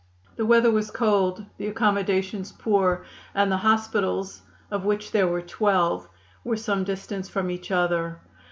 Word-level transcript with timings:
The 0.35 0.47
weather 0.47 0.71
was 0.71 0.89
cold, 0.89 1.45
the 1.59 1.67
accommodations 1.67 2.51
poor 2.53 3.05
and 3.35 3.51
the 3.51 3.57
hospitals, 3.57 4.41
of 4.71 4.83
which 4.83 5.11
there 5.11 5.27
were 5.27 5.43
twelve, 5.43 6.09
were 6.43 6.57
some 6.57 6.83
distance 6.83 7.29
from 7.29 7.51
each 7.51 7.69
other. 7.69 8.17